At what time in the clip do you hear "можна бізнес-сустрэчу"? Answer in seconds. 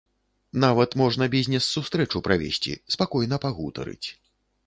1.01-2.23